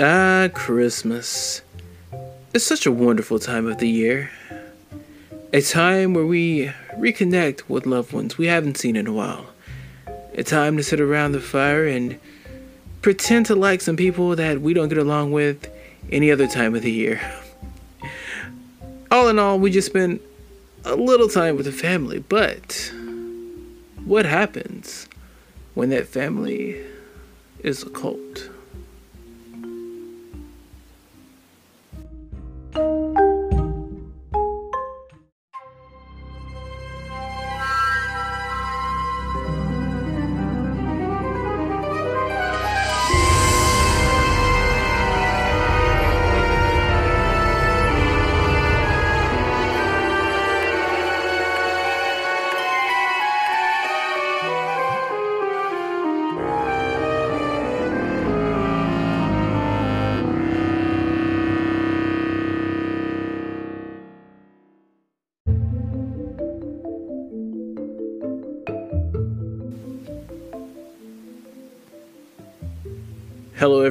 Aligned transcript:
Ah, 0.00 0.48
Christmas. 0.54 1.60
It's 2.54 2.64
such 2.64 2.86
a 2.86 2.92
wonderful 2.92 3.38
time 3.38 3.66
of 3.66 3.76
the 3.76 3.88
year. 3.88 4.30
A 5.52 5.60
time 5.60 6.14
where 6.14 6.24
we 6.24 6.72
reconnect 6.96 7.68
with 7.68 7.84
loved 7.84 8.10
ones 8.10 8.38
we 8.38 8.46
haven't 8.46 8.78
seen 8.78 8.96
in 8.96 9.06
a 9.06 9.12
while. 9.12 9.48
A 10.34 10.42
time 10.42 10.78
to 10.78 10.82
sit 10.82 10.98
around 10.98 11.32
the 11.32 11.40
fire 11.40 11.86
and 11.86 12.18
pretend 13.02 13.46
to 13.46 13.54
like 13.54 13.82
some 13.82 13.96
people 13.96 14.34
that 14.34 14.62
we 14.62 14.72
don't 14.72 14.88
get 14.88 14.96
along 14.96 15.32
with 15.32 15.68
any 16.10 16.30
other 16.30 16.46
time 16.46 16.74
of 16.74 16.80
the 16.82 16.90
year. 16.90 17.20
All 19.10 19.28
in 19.28 19.38
all, 19.38 19.58
we 19.58 19.70
just 19.70 19.88
spend 19.88 20.20
a 20.86 20.96
little 20.96 21.28
time 21.28 21.56
with 21.56 21.66
the 21.66 21.72
family, 21.72 22.18
but 22.18 22.90
what 24.06 24.24
happens 24.24 25.06
when 25.74 25.90
that 25.90 26.08
family 26.08 26.82
is 27.62 27.82
a 27.82 27.90
cult? 27.90 28.48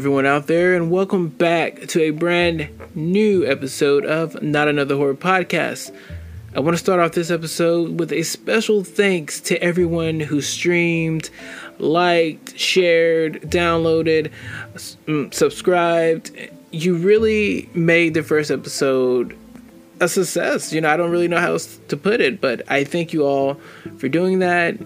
Everyone 0.01 0.25
out 0.25 0.47
there, 0.47 0.73
and 0.73 0.89
welcome 0.89 1.27
back 1.27 1.79
to 1.85 2.01
a 2.01 2.09
brand 2.09 2.67
new 2.95 3.45
episode 3.45 4.03
of 4.03 4.41
Not 4.41 4.67
Another 4.67 4.95
Horror 4.95 5.13
Podcast. 5.13 5.95
I 6.55 6.59
want 6.59 6.73
to 6.73 6.79
start 6.79 6.99
off 6.99 7.11
this 7.11 7.29
episode 7.29 7.99
with 7.99 8.11
a 8.11 8.23
special 8.23 8.83
thanks 8.83 9.39
to 9.41 9.61
everyone 9.61 10.19
who 10.19 10.41
streamed, 10.41 11.29
liked, 11.77 12.57
shared, 12.57 13.43
downloaded, 13.43 14.31
mm, 14.73 15.31
subscribed. 15.31 16.31
You 16.71 16.95
really 16.95 17.69
made 17.75 18.15
the 18.15 18.23
first 18.23 18.49
episode 18.49 19.37
a 19.99 20.07
success. 20.07 20.73
You 20.73 20.81
know, 20.81 20.89
I 20.89 20.97
don't 20.97 21.11
really 21.11 21.27
know 21.27 21.39
how 21.39 21.51
else 21.51 21.79
to 21.89 21.95
put 21.95 22.21
it, 22.21 22.41
but 22.41 22.63
I 22.71 22.85
thank 22.85 23.13
you 23.13 23.23
all 23.23 23.61
for 23.99 24.09
doing 24.09 24.39
that. 24.39 24.77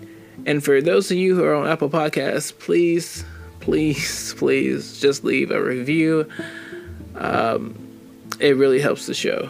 And 0.46 0.62
for 0.62 0.82
those 0.82 1.10
of 1.10 1.16
you 1.16 1.38
who 1.38 1.46
are 1.46 1.56
on 1.56 1.68
Apple 1.68 1.90
Podcasts, 1.90 2.52
please 2.60 3.24
please, 3.66 4.34
please 4.38 5.02
just 5.02 5.24
leave 5.24 5.52
a 5.52 5.62
review. 5.62 6.30
Um, 7.16 7.76
it 8.40 8.56
really 8.56 8.80
helps 8.80 9.08
the 9.08 9.14
show. 9.14 9.50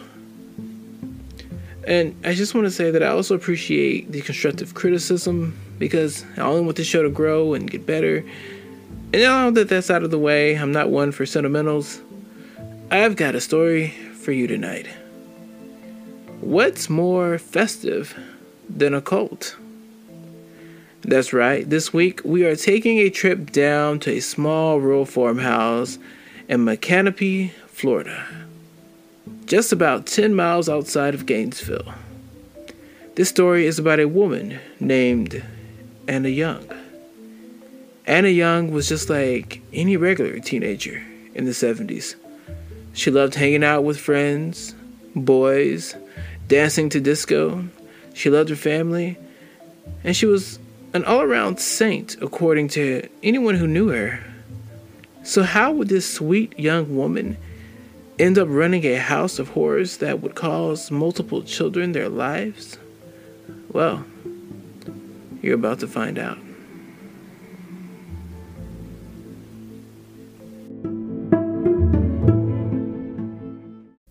And 1.86 2.16
I 2.24 2.34
just 2.34 2.54
want 2.54 2.64
to 2.64 2.70
say 2.70 2.90
that 2.90 3.02
I 3.02 3.08
also 3.08 3.34
appreciate 3.36 4.10
the 4.10 4.22
constructive 4.22 4.74
criticism 4.74 5.56
because 5.78 6.24
I 6.36 6.40
only 6.40 6.62
want 6.62 6.76
the 6.76 6.84
show 6.84 7.02
to 7.02 7.10
grow 7.10 7.54
and 7.54 7.70
get 7.70 7.86
better. 7.86 8.24
And 9.12 9.22
now 9.22 9.50
that 9.50 9.68
that's 9.68 9.90
out 9.90 10.02
of 10.02 10.10
the 10.10 10.18
way, 10.18 10.56
I'm 10.56 10.72
not 10.72 10.90
one 10.90 11.12
for 11.12 11.24
sentimentals. 11.24 12.00
I've 12.90 13.16
got 13.16 13.34
a 13.34 13.40
story 13.40 13.90
for 14.14 14.32
you 14.32 14.46
tonight. 14.46 14.88
What's 16.40 16.88
more 16.90 17.38
festive 17.38 18.18
than 18.68 18.94
a 18.94 19.00
cult? 19.00 19.56
That's 21.06 21.32
right. 21.32 21.70
This 21.70 21.92
week 21.92 22.20
we 22.24 22.44
are 22.46 22.56
taking 22.56 22.98
a 22.98 23.10
trip 23.10 23.52
down 23.52 24.00
to 24.00 24.10
a 24.10 24.18
small 24.18 24.80
rural 24.80 25.06
farmhouse 25.06 26.00
in 26.48 26.64
Micanopy, 26.64 27.52
Florida, 27.68 28.26
just 29.44 29.70
about 29.70 30.06
10 30.06 30.34
miles 30.34 30.68
outside 30.68 31.14
of 31.14 31.24
Gainesville. 31.24 31.94
This 33.14 33.28
story 33.28 33.66
is 33.66 33.78
about 33.78 34.00
a 34.00 34.08
woman 34.08 34.58
named 34.80 35.44
Anna 36.08 36.28
Young. 36.28 36.66
Anna 38.08 38.26
Young 38.26 38.72
was 38.72 38.88
just 38.88 39.08
like 39.08 39.62
any 39.72 39.96
regular 39.96 40.40
teenager 40.40 41.04
in 41.36 41.44
the 41.44 41.52
70s. 41.52 42.16
She 42.94 43.12
loved 43.12 43.36
hanging 43.36 43.62
out 43.62 43.84
with 43.84 44.00
friends, 44.00 44.74
boys, 45.14 45.94
dancing 46.48 46.88
to 46.88 47.00
disco. 47.00 47.64
She 48.12 48.28
loved 48.28 48.48
her 48.48 48.56
family, 48.56 49.16
and 50.02 50.16
she 50.16 50.26
was 50.26 50.58
an 50.96 51.04
all 51.04 51.20
around 51.20 51.60
saint, 51.60 52.16
according 52.22 52.68
to 52.68 53.06
anyone 53.22 53.54
who 53.54 53.66
knew 53.66 53.88
her. 53.88 54.24
So, 55.22 55.42
how 55.42 55.70
would 55.72 55.88
this 55.88 56.10
sweet 56.12 56.58
young 56.58 56.96
woman 56.96 57.36
end 58.18 58.38
up 58.38 58.48
running 58.50 58.84
a 58.86 58.94
house 58.94 59.38
of 59.38 59.50
horrors 59.50 59.98
that 59.98 60.22
would 60.22 60.34
cause 60.34 60.90
multiple 60.90 61.42
children 61.42 61.92
their 61.92 62.08
lives? 62.08 62.78
Well, 63.70 64.06
you're 65.42 65.54
about 65.54 65.80
to 65.80 65.86
find 65.86 66.18
out. 66.18 66.38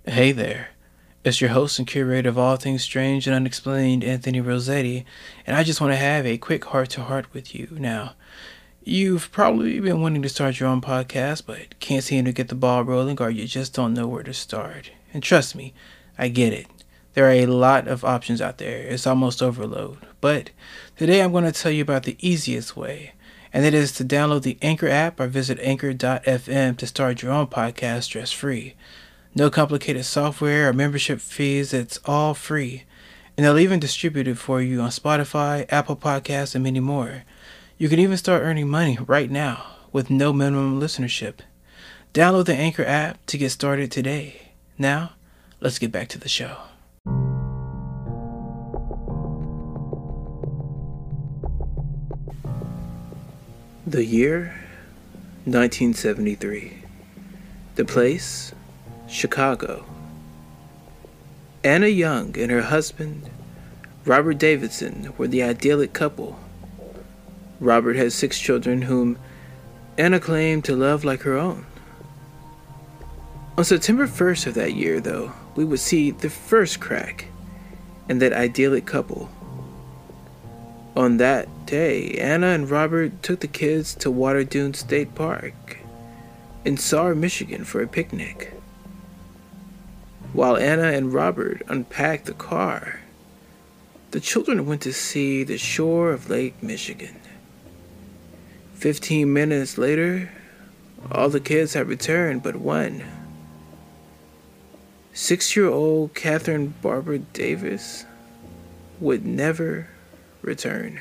Hey 0.05 0.31
there. 0.31 0.74
It's 1.25 1.41
your 1.41 1.49
host 1.49 1.79
and 1.79 1.87
curator 1.87 2.29
of 2.29 2.37
all 2.37 2.55
things 2.55 2.83
strange 2.83 3.25
and 3.25 3.35
unexplained, 3.35 4.03
Anthony 4.03 4.41
Rossetti, 4.41 5.07
and 5.47 5.57
I 5.57 5.63
just 5.63 5.81
want 5.81 5.91
to 5.91 5.97
have 5.97 6.23
a 6.23 6.37
quick 6.37 6.65
heart 6.65 6.91
to 6.91 7.01
heart 7.01 7.33
with 7.33 7.55
you. 7.55 7.67
Now, 7.71 8.13
you've 8.83 9.31
probably 9.31 9.79
been 9.79 10.01
wanting 10.01 10.21
to 10.21 10.29
start 10.29 10.59
your 10.59 10.69
own 10.69 10.81
podcast, 10.81 11.47
but 11.47 11.79
can't 11.79 12.03
seem 12.03 12.25
to 12.25 12.31
get 12.31 12.49
the 12.49 12.53
ball 12.53 12.83
rolling, 12.83 13.19
or 13.19 13.31
you 13.31 13.47
just 13.47 13.73
don't 13.73 13.95
know 13.95 14.07
where 14.07 14.21
to 14.21 14.35
start. 14.35 14.91
And 15.15 15.23
trust 15.23 15.55
me, 15.55 15.73
I 16.15 16.27
get 16.27 16.53
it. 16.53 16.67
There 17.15 17.25
are 17.25 17.31
a 17.31 17.47
lot 17.47 17.87
of 17.87 18.05
options 18.05 18.39
out 18.39 18.59
there. 18.59 18.83
It's 18.83 19.07
almost 19.07 19.41
overload. 19.41 20.05
But 20.21 20.51
today 20.95 21.23
I'm 21.23 21.31
going 21.31 21.45
to 21.45 21.51
tell 21.51 21.71
you 21.71 21.81
about 21.81 22.03
the 22.03 22.17
easiest 22.19 22.77
way, 22.77 23.13
and 23.51 23.65
that 23.65 23.73
is 23.73 23.93
to 23.93 24.05
download 24.05 24.43
the 24.43 24.59
Anchor 24.61 24.89
app 24.89 25.19
or 25.19 25.25
visit 25.25 25.57
anchor.fm 25.59 26.77
to 26.77 26.85
start 26.85 27.23
your 27.23 27.31
own 27.31 27.47
podcast 27.47 28.03
stress 28.03 28.31
free. 28.31 28.75
No 29.37 29.49
complicated 29.49 30.05
software 30.05 30.69
or 30.69 30.73
membership 30.73 31.19
fees, 31.19 31.73
it's 31.73 31.99
all 32.05 32.33
free. 32.33 32.85
And 33.35 33.45
they'll 33.45 33.59
even 33.59 33.81
distribute 33.81 34.29
it 34.29 34.37
for 34.37 34.61
you 34.61 34.79
on 34.79 34.91
Spotify, 34.91 35.65
Apple 35.67 35.97
Podcasts, 35.97 36.55
and 36.55 36.63
many 36.63 36.79
more. 36.79 37.23
You 37.77 37.89
can 37.89 37.99
even 37.99 38.15
start 38.15 38.43
earning 38.43 38.69
money 38.69 38.97
right 39.05 39.29
now 39.29 39.65
with 39.91 40.09
no 40.09 40.31
minimum 40.31 40.79
listenership. 40.79 41.39
Download 42.13 42.45
the 42.45 42.55
Anchor 42.55 42.85
app 42.85 43.25
to 43.25 43.37
get 43.37 43.49
started 43.49 43.91
today. 43.91 44.53
Now, 44.77 45.11
let's 45.59 45.79
get 45.79 45.91
back 45.91 46.07
to 46.09 46.17
the 46.17 46.29
show. 46.29 46.55
The 53.85 54.05
year 54.05 54.55
1973. 55.43 56.83
The 57.75 57.83
place 57.83 58.54
Chicago. 59.07 59.85
Anna 61.63 61.87
Young 61.87 62.37
and 62.37 62.51
her 62.51 62.63
husband, 62.63 63.29
Robert 64.05 64.37
Davidson, 64.37 65.13
were 65.17 65.27
the 65.27 65.43
idyllic 65.43 65.93
couple. 65.93 66.39
Robert 67.59 67.95
had 67.95 68.11
six 68.11 68.39
children 68.39 68.83
whom 68.83 69.17
Anna 69.97 70.19
claimed 70.19 70.65
to 70.65 70.75
love 70.75 71.03
like 71.03 71.21
her 71.21 71.37
own. 71.37 71.65
On 73.57 73.63
September 73.63 74.07
1st 74.07 74.47
of 74.47 74.53
that 74.55 74.73
year, 74.73 74.99
though, 74.99 75.31
we 75.55 75.63
would 75.63 75.79
see 75.79 76.11
the 76.11 76.29
first 76.29 76.79
crack 76.79 77.27
in 78.09 78.19
that 78.19 78.33
idyllic 78.33 78.85
couple. 78.85 79.29
On 80.95 81.17
that 81.17 81.47
day, 81.65 82.17
Anna 82.19 82.47
and 82.47 82.69
Robert 82.69 83.23
took 83.23 83.39
the 83.39 83.47
kids 83.47 83.95
to 83.95 84.11
Water 84.11 84.43
Dune 84.43 84.73
State 84.73 85.15
Park 85.15 85.77
in 86.65 86.77
Sawyer, 86.77 87.15
Michigan 87.15 87.63
for 87.63 87.81
a 87.81 87.87
picnic. 87.87 88.54
While 90.35 90.57
Anna 90.57 90.91
and 90.91 91.13
Robert 91.13 91.61
unpacked 91.69 92.25
the 92.25 92.33
car, 92.33 92.99
the 94.11 94.19
children 94.19 94.65
went 94.65 94.81
to 94.81 94.91
see 94.91 95.45
the 95.45 95.57
shore 95.57 96.11
of 96.11 96.29
Lake 96.29 96.61
Michigan. 96.61 97.21
Fifteen 98.73 99.31
minutes 99.31 99.77
later, 99.77 100.29
all 101.09 101.29
the 101.29 101.39
kids 101.39 101.73
had 101.73 101.87
returned 101.87 102.43
but 102.43 102.57
one. 102.57 103.05
Six 105.13 105.55
year 105.55 105.69
old 105.69 106.13
Catherine 106.13 106.73
Barbara 106.81 107.19
Davis 107.19 108.03
would 108.99 109.25
never 109.25 109.87
return. 110.41 110.99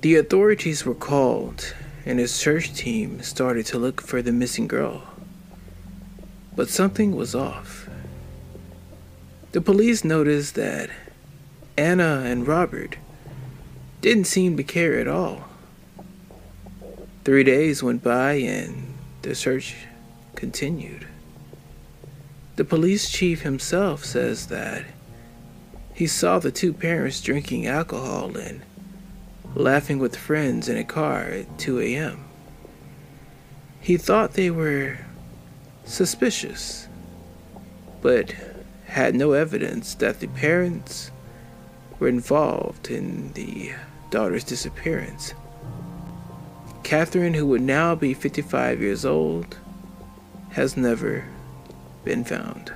The 0.00 0.14
authorities 0.14 0.86
were 0.86 0.94
called, 0.94 1.74
and 2.04 2.20
a 2.20 2.28
search 2.28 2.72
team 2.72 3.20
started 3.22 3.66
to 3.66 3.80
look 3.80 4.00
for 4.00 4.22
the 4.22 4.30
missing 4.30 4.68
girl. 4.68 5.15
But 6.56 6.70
something 6.70 7.14
was 7.14 7.34
off. 7.34 7.88
The 9.52 9.60
police 9.60 10.04
noticed 10.04 10.54
that 10.54 10.90
Anna 11.76 12.22
and 12.24 12.46
Robert 12.46 12.96
didn't 14.00 14.24
seem 14.24 14.56
to 14.56 14.62
care 14.62 14.98
at 14.98 15.06
all. 15.06 15.44
Three 17.24 17.44
days 17.44 17.82
went 17.82 18.02
by 18.02 18.34
and 18.34 18.94
the 19.22 19.34
search 19.34 19.74
continued. 20.34 21.06
The 22.56 22.64
police 22.64 23.10
chief 23.10 23.42
himself 23.42 24.04
says 24.04 24.46
that 24.46 24.84
he 25.92 26.06
saw 26.06 26.38
the 26.38 26.50
two 26.50 26.72
parents 26.72 27.20
drinking 27.20 27.66
alcohol 27.66 28.36
and 28.36 28.62
laughing 29.54 29.98
with 29.98 30.16
friends 30.16 30.68
in 30.68 30.76
a 30.76 30.84
car 30.84 31.22
at 31.24 31.58
2 31.58 31.80
a.m. 31.80 32.24
He 33.80 33.96
thought 33.96 34.34
they 34.34 34.50
were 34.50 34.98
suspicious, 35.86 36.88
but 38.02 38.34
had 38.86 39.14
no 39.14 39.32
evidence 39.32 39.94
that 39.94 40.20
the 40.20 40.26
parents 40.28 41.10
were 41.98 42.08
involved 42.08 42.90
in 42.90 43.32
the 43.32 43.72
daughter's 44.10 44.44
disappearance. 44.44 45.32
Catherine, 46.82 47.34
who 47.34 47.46
would 47.46 47.62
now 47.62 47.94
be 47.94 48.14
55 48.14 48.80
years 48.80 49.04
old, 49.04 49.56
has 50.50 50.76
never 50.76 51.24
been 52.04 52.24
found. 52.24 52.72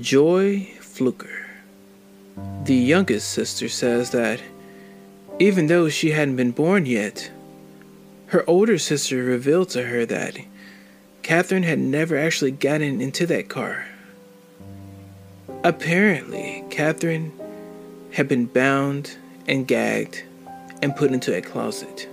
Joy 0.00 0.77
Fluker. 0.98 1.46
The 2.64 2.74
youngest 2.74 3.30
sister 3.30 3.68
says 3.68 4.10
that 4.10 4.40
even 5.38 5.68
though 5.68 5.88
she 5.88 6.10
hadn't 6.10 6.34
been 6.34 6.50
born 6.50 6.86
yet, 6.86 7.30
her 8.26 8.42
older 8.50 8.78
sister 8.78 9.22
revealed 9.22 9.68
to 9.70 9.84
her 9.84 10.04
that 10.06 10.38
Catherine 11.22 11.62
had 11.62 11.78
never 11.78 12.18
actually 12.18 12.50
gotten 12.50 13.00
into 13.00 13.26
that 13.26 13.48
car. 13.48 13.86
Apparently, 15.62 16.64
Catherine 16.68 17.32
had 18.14 18.26
been 18.26 18.46
bound 18.46 19.16
and 19.46 19.68
gagged 19.68 20.24
and 20.82 20.96
put 20.96 21.12
into 21.12 21.32
a 21.32 21.40
closet. 21.40 22.08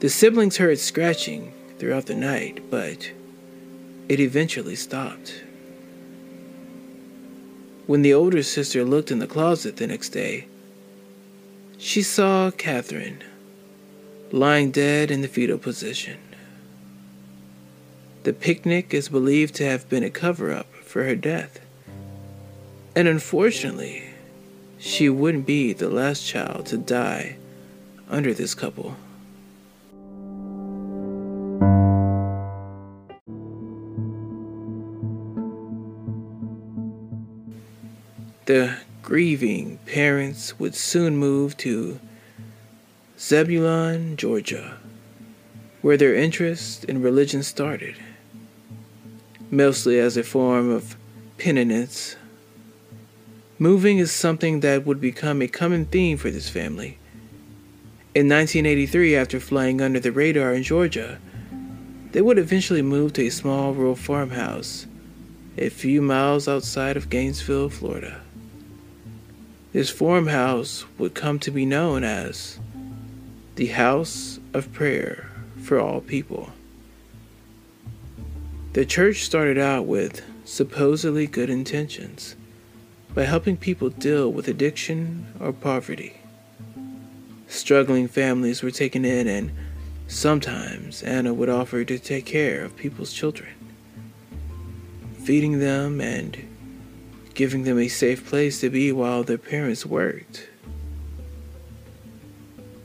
The 0.00 0.08
siblings 0.08 0.56
heard 0.56 0.80
scratching 0.80 1.52
throughout 1.78 2.06
the 2.06 2.16
night, 2.16 2.68
but 2.72 3.12
it 4.08 4.18
eventually 4.18 4.74
stopped. 4.74 5.44
When 7.86 8.02
the 8.02 8.14
older 8.14 8.42
sister 8.42 8.82
looked 8.82 9.10
in 9.10 9.18
the 9.18 9.26
closet 9.26 9.76
the 9.76 9.86
next 9.86 10.08
day, 10.10 10.46
she 11.76 12.02
saw 12.02 12.50
Catherine 12.50 13.22
lying 14.32 14.70
dead 14.70 15.10
in 15.10 15.20
the 15.20 15.28
fetal 15.28 15.58
position. 15.58 16.18
The 18.22 18.32
picnic 18.32 18.94
is 18.94 19.10
believed 19.10 19.54
to 19.56 19.66
have 19.66 19.86
been 19.90 20.02
a 20.02 20.08
cover 20.08 20.50
up 20.50 20.72
for 20.76 21.04
her 21.04 21.14
death. 21.14 21.60
And 22.96 23.06
unfortunately, 23.06 24.04
she 24.78 25.10
wouldn't 25.10 25.44
be 25.44 25.74
the 25.74 25.90
last 25.90 26.26
child 26.26 26.66
to 26.66 26.78
die 26.78 27.36
under 28.08 28.32
this 28.32 28.54
couple. 28.54 28.96
The 38.46 38.76
grieving 39.00 39.78
parents 39.86 40.58
would 40.58 40.74
soon 40.74 41.16
move 41.16 41.56
to 41.58 41.98
Zebulon, 43.18 44.18
Georgia, 44.18 44.76
where 45.80 45.96
their 45.96 46.14
interest 46.14 46.84
in 46.84 47.00
religion 47.00 47.42
started, 47.42 47.96
mostly 49.50 49.98
as 49.98 50.18
a 50.18 50.22
form 50.22 50.68
of 50.68 50.96
penitence. 51.38 52.16
Moving 53.58 53.96
is 53.96 54.12
something 54.12 54.60
that 54.60 54.84
would 54.84 55.00
become 55.00 55.40
a 55.40 55.48
common 55.48 55.86
theme 55.86 56.18
for 56.18 56.30
this 56.30 56.50
family. 56.50 56.98
In 58.14 58.28
1983, 58.28 59.16
after 59.16 59.40
flying 59.40 59.80
under 59.80 60.00
the 60.00 60.12
radar 60.12 60.52
in 60.52 60.64
Georgia, 60.64 61.18
they 62.12 62.20
would 62.20 62.38
eventually 62.38 62.82
move 62.82 63.14
to 63.14 63.26
a 63.26 63.30
small 63.30 63.72
rural 63.72 63.96
farmhouse 63.96 64.86
a 65.56 65.70
few 65.70 66.02
miles 66.02 66.46
outside 66.46 66.98
of 66.98 67.08
Gainesville, 67.08 67.70
Florida. 67.70 68.20
This 69.74 69.90
farmhouse 69.90 70.84
would 70.98 71.14
come 71.14 71.40
to 71.40 71.50
be 71.50 71.66
known 71.66 72.04
as 72.04 72.60
the 73.56 73.66
House 73.66 74.38
of 74.52 74.72
Prayer 74.72 75.28
for 75.64 75.80
All 75.80 76.00
People. 76.00 76.50
The 78.74 78.86
church 78.86 79.24
started 79.24 79.58
out 79.58 79.84
with 79.84 80.22
supposedly 80.44 81.26
good 81.26 81.50
intentions 81.50 82.36
by 83.16 83.24
helping 83.24 83.56
people 83.56 83.90
deal 83.90 84.30
with 84.30 84.46
addiction 84.46 85.26
or 85.40 85.52
poverty. 85.52 86.18
Struggling 87.48 88.06
families 88.06 88.62
were 88.62 88.70
taken 88.70 89.04
in, 89.04 89.26
and 89.26 89.50
sometimes 90.06 91.02
Anna 91.02 91.34
would 91.34 91.48
offer 91.48 91.84
to 91.84 91.98
take 91.98 92.26
care 92.26 92.64
of 92.64 92.76
people's 92.76 93.12
children, 93.12 93.50
feeding 95.24 95.58
them 95.58 96.00
and 96.00 96.53
giving 97.34 97.64
them 97.64 97.78
a 97.78 97.88
safe 97.88 98.26
place 98.26 98.60
to 98.60 98.70
be 98.70 98.92
while 98.92 99.22
their 99.22 99.38
parents 99.38 99.84
worked. 99.84 100.48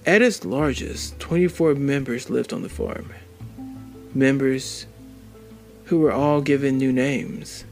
At 0.05 0.21
its 0.21 0.43
largest, 0.43 1.19
24 1.19 1.75
members 1.75 2.29
lived 2.29 2.51
on 2.51 2.63
the 2.63 2.69
farm. 2.69 3.13
Members 4.13 4.87
who 5.85 5.99
were 5.99 6.11
all 6.11 6.41
given 6.41 6.77
new 6.77 6.91
names. 6.91 7.63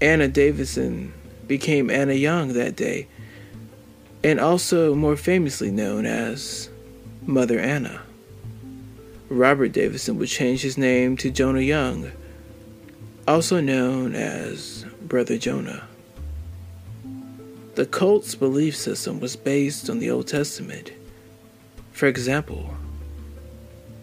Anna 0.00 0.28
Davidson 0.28 1.12
became 1.46 1.90
Anna 1.90 2.14
Young 2.14 2.52
that 2.52 2.76
day, 2.76 3.08
and 4.22 4.38
also 4.38 4.94
more 4.94 5.16
famously 5.16 5.70
known 5.70 6.06
as 6.06 6.68
Mother 7.22 7.58
Anna. 7.58 8.02
Robert 9.28 9.72
Davidson 9.72 10.18
would 10.18 10.28
change 10.28 10.62
his 10.62 10.78
name 10.78 11.16
to 11.18 11.30
Jonah 11.30 11.60
Young, 11.60 12.10
also 13.26 13.60
known 13.60 14.14
as 14.14 14.84
Brother 15.10 15.38
Jonah. 15.38 15.88
The 17.74 17.84
cult's 17.84 18.36
belief 18.36 18.76
system 18.76 19.18
was 19.18 19.34
based 19.34 19.90
on 19.90 19.98
the 19.98 20.08
Old 20.08 20.28
Testament. 20.28 20.92
For 21.90 22.06
example, 22.06 22.76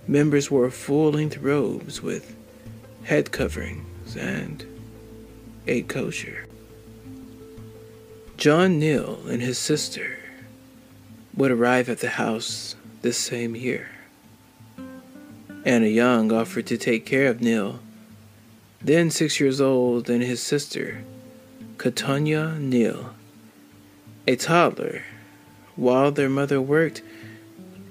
members 0.06 0.52
wore 0.52 0.70
full 0.70 1.14
length 1.14 1.38
robes 1.38 2.04
with 2.04 2.36
head 3.04 3.32
coverings 3.32 4.18
and 4.18 4.66
ate 5.66 5.88
kosher. 5.88 6.46
John 8.36 8.78
Neal 8.78 9.26
and 9.28 9.42
his 9.42 9.58
sister 9.58 10.20
would 11.38 11.52
arrive 11.52 11.88
at 11.88 12.00
the 12.00 12.10
house 12.10 12.76
this 13.02 13.18
same 13.18 13.56
year. 13.56 13.88
Anna 15.64 15.88
Young 15.88 16.34
offered 16.34 16.66
to 16.68 16.78
take 16.78 17.06
care 17.06 17.28
of 17.28 17.40
Neal 17.40 17.80
then 18.82 19.10
six 19.10 19.40
years 19.40 19.60
old, 19.60 20.10
and 20.10 20.22
his 20.22 20.42
sister, 20.42 21.04
Katonya 21.78 22.60
Neal, 22.60 23.14
a 24.28 24.36
toddler. 24.36 25.04
While 25.76 26.12
their 26.12 26.30
mother 26.30 26.60
worked, 26.60 27.04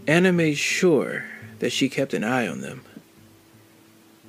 Anna 0.07 0.33
made 0.33 0.59
sure 0.59 1.25
that 1.61 1.71
she 1.71 1.89
kept 1.89 2.15
an 2.15 2.25
eye 2.25 2.47
on 2.47 2.61
them. 2.61 2.85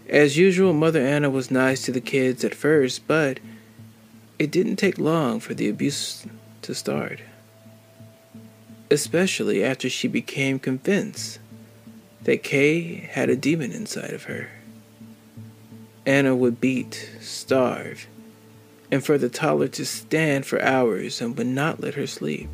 As 0.08 0.38
usual, 0.38 0.74
Mother 0.74 1.02
Anna 1.02 1.30
was 1.30 1.52
nice 1.52 1.84
to 1.84 1.92
the 1.92 2.02
kids 2.02 2.46
at 2.46 2.56
first, 2.56 3.08
but 3.08 3.40
it 4.40 4.52
didn't 4.52 4.78
take 4.78 4.98
long 4.98 5.40
for 5.40 5.54
the 5.54 5.68
abuse 5.68 6.26
to 6.62 6.74
start. 6.74 7.20
Especially 8.90 9.64
after 9.64 9.90
she 9.90 10.08
became 10.08 10.60
convinced 10.60 11.40
that 12.24 12.44
Kay 12.44 12.96
had 13.12 13.30
a 13.30 13.36
demon 13.36 13.72
inside 13.72 14.14
of 14.14 14.24
her. 14.24 14.50
Anna 16.08 16.34
would 16.34 16.62
beat, 16.62 17.12
starve, 17.20 18.08
and 18.90 19.04
for 19.06 19.18
the 19.18 19.28
toddler 19.28 19.68
to 19.68 19.86
stand 19.86 20.46
for 20.46 20.62
hours 20.62 21.20
and 21.20 21.38
would 21.38 21.48
not 21.48 21.82
let 21.82 21.96
her 21.96 22.08
sleep. 22.08 22.50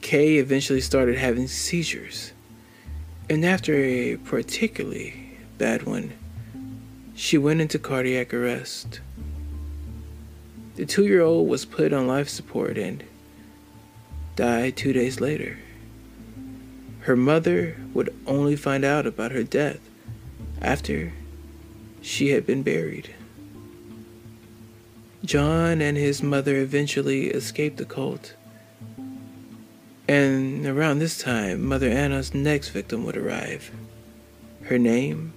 Kay 0.00 0.38
eventually 0.38 0.80
started 0.80 1.16
having 1.18 1.46
seizures, 1.46 2.32
and 3.30 3.44
after 3.44 3.76
a 3.76 4.16
particularly 4.16 5.38
bad 5.56 5.84
one, 5.84 6.12
she 7.14 7.38
went 7.38 7.60
into 7.60 7.78
cardiac 7.78 8.34
arrest. 8.34 9.00
The 10.74 10.84
two 10.84 11.04
year 11.04 11.20
old 11.20 11.48
was 11.48 11.64
put 11.64 11.92
on 11.92 12.08
life 12.08 12.28
support 12.28 12.76
and 12.76 13.04
died 14.34 14.76
two 14.76 14.92
days 14.92 15.20
later. 15.20 15.58
Her 17.02 17.14
mother 17.14 17.76
would 17.94 18.12
only 18.26 18.56
find 18.56 18.84
out 18.84 19.06
about 19.06 19.30
her 19.30 19.44
death 19.44 19.78
after 20.60 21.12
she 22.02 22.30
had 22.30 22.44
been 22.44 22.62
buried. 22.62 23.14
John 25.24 25.80
and 25.80 25.96
his 25.96 26.22
mother 26.22 26.56
eventually 26.56 27.28
escaped 27.28 27.76
the 27.76 27.84
cult. 27.84 28.34
And 30.08 30.66
around 30.66 30.98
this 30.98 31.16
time, 31.16 31.64
Mother 31.64 31.88
Anna's 31.88 32.34
next 32.34 32.70
victim 32.70 33.04
would 33.04 33.16
arrive. 33.16 33.70
Her 34.64 34.78
name, 34.78 35.32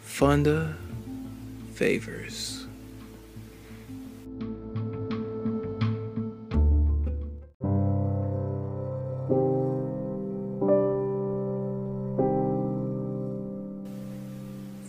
Fonda 0.00 0.76
Favors. 1.74 2.57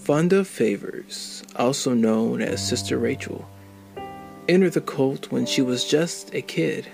Fonda 0.09 0.43
Favors, 0.43 1.43
also 1.55 1.93
known 1.93 2.41
as 2.41 2.67
Sister 2.67 2.97
Rachel, 2.97 3.47
entered 4.47 4.73
the 4.73 4.81
cult 4.81 5.31
when 5.31 5.45
she 5.45 5.61
was 5.61 5.85
just 5.85 6.33
a 6.33 6.41
kid. 6.41 6.87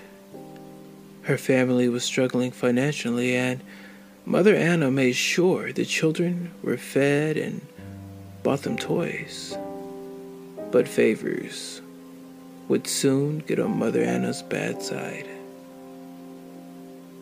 Her 1.22 1.38
family 1.38 1.88
was 1.88 2.04
struggling 2.04 2.50
financially, 2.50 3.34
and 3.34 3.62
Mother 4.26 4.54
Anna 4.54 4.90
made 4.90 5.16
sure 5.16 5.72
the 5.72 5.86
children 5.86 6.52
were 6.62 6.76
fed 6.76 7.38
and 7.38 7.66
bought 8.42 8.64
them 8.64 8.76
toys. 8.76 9.56
But 10.70 10.86
Favors 10.86 11.80
would 12.68 12.86
soon 12.86 13.38
get 13.38 13.58
on 13.58 13.78
Mother 13.78 14.02
Anna's 14.02 14.42
bad 14.42 14.82
side. 14.82 15.26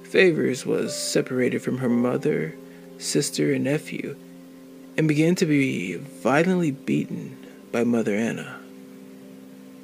Favors 0.03 0.67
was 0.67 0.93
separated 0.93 1.63
from 1.63 1.79
her 1.79 1.89
mother, 1.89 2.57
sister, 2.99 3.53
and 3.53 3.63
nephew 3.63 4.17
and 4.97 5.09
began 5.09 5.35
to 5.37 5.47
be 5.47 5.97
violently 5.97 6.71
beaten 6.71 7.47
by 7.73 7.85
Mother 7.85 8.15
Anna. 8.15 8.59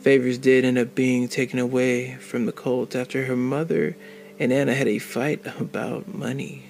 Favors 0.00 0.38
did 0.38 0.64
end 0.64 0.78
up 0.78 0.94
being 0.94 1.28
taken 1.28 1.58
away 1.58 2.14
from 2.16 2.46
the 2.46 2.52
cult 2.52 2.94
after 2.94 3.24
her 3.24 3.36
mother 3.36 3.96
and 4.38 4.52
Anna 4.52 4.74
had 4.74 4.88
a 4.88 4.98
fight 4.98 5.44
about 5.60 6.08
money. 6.08 6.64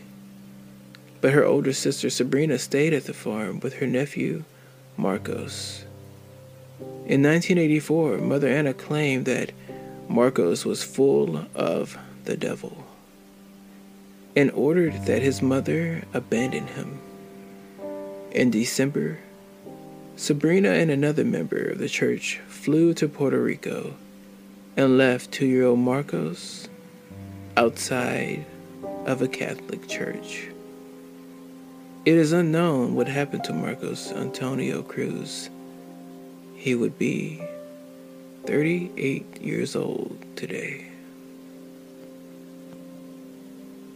But 1.20 1.32
her 1.32 1.44
older 1.44 1.72
sister 1.72 2.10
Sabrina 2.10 2.58
stayed 2.58 2.92
at 2.92 3.04
the 3.04 3.14
farm 3.14 3.60
with 3.60 3.74
her 3.74 3.86
nephew, 3.86 4.44
Marcos. 4.96 5.84
In 7.06 7.22
1984, 7.22 8.18
Mother 8.18 8.48
Anna 8.48 8.74
claimed 8.74 9.26
that 9.26 9.52
Marcos 10.08 10.64
was 10.64 10.82
full 10.82 11.46
of 11.54 11.96
the 12.24 12.36
devil 12.36 12.84
and 14.34 14.50
ordered 14.52 14.94
that 15.06 15.22
his 15.22 15.42
mother 15.42 16.02
abandon 16.14 16.66
him. 16.66 16.99
In 18.32 18.52
December, 18.52 19.18
Sabrina 20.14 20.70
and 20.70 20.88
another 20.88 21.24
member 21.24 21.70
of 21.70 21.78
the 21.78 21.88
church 21.88 22.40
flew 22.46 22.94
to 22.94 23.08
Puerto 23.08 23.40
Rico 23.40 23.94
and 24.76 24.96
left 24.96 25.32
two 25.32 25.46
year 25.46 25.66
old 25.66 25.80
Marcos 25.80 26.68
outside 27.56 28.46
of 29.04 29.20
a 29.20 29.26
Catholic 29.26 29.88
church. 29.88 30.46
It 32.04 32.14
is 32.14 32.30
unknown 32.30 32.94
what 32.94 33.08
happened 33.08 33.42
to 33.44 33.52
Marcos 33.52 34.12
Antonio 34.12 34.82
Cruz. 34.82 35.50
He 36.54 36.76
would 36.76 36.98
be 37.00 37.42
38 38.46 39.42
years 39.42 39.74
old 39.74 40.24
today. 40.36 40.86